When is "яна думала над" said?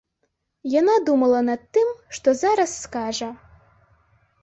0.79-1.61